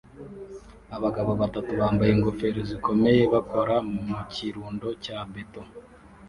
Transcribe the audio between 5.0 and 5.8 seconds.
cya beto